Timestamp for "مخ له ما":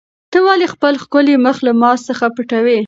1.45-1.91